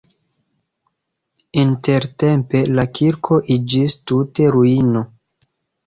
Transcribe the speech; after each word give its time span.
Intertempe 1.65 2.65
la 2.73 2.87
kirko 2.99 3.41
iĝis 3.61 4.01
tute 4.09 4.53
ruino. 4.59 5.11